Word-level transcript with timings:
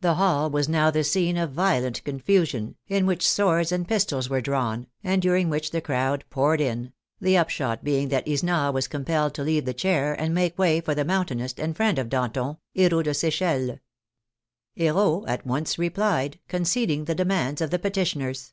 The 0.00 0.14
hall 0.14 0.48
was 0.48 0.68
now 0.68 0.92
the 0.92 1.02
scene 1.02 1.36
of 1.36 1.50
violent 1.50 2.04
confusion, 2.04 2.76
in 2.86 3.04
which 3.04 3.28
swords 3.28 3.72
and 3.72 3.88
pistols 3.88 4.28
were 4.30 4.40
drawn, 4.40 4.86
and 5.02 5.20
during 5.20 5.50
which 5.50 5.72
the 5.72 5.80
crowd 5.80 6.24
poured 6.30 6.60
in, 6.60 6.92
the 7.20 7.36
upshot 7.36 7.82
being 7.82 8.10
that 8.10 8.28
Isnard 8.28 8.72
was 8.74 8.86
compelled 8.86 9.34
to 9.34 9.42
leave 9.42 9.64
the 9.64 9.74
chair 9.74 10.14
and 10.14 10.32
make 10.32 10.56
way 10.56 10.80
for 10.80 10.94
the 10.94 11.04
Moun 11.04 11.26
tainist 11.26 11.60
and 11.60 11.76
friend 11.76 11.98
of 11.98 12.08
Danton, 12.08 12.58
Herault 12.76 13.02
de 13.02 13.12
Sechelles. 13.12 13.80
He 14.76 14.88
rault 14.88 15.26
at 15.28 15.44
once 15.44 15.80
replied, 15.80 16.38
conceding 16.46 17.06
the 17.06 17.16
demands 17.16 17.60
of 17.60 17.72
the 17.72 17.80
peti 17.80 18.04
tioners. 18.04 18.52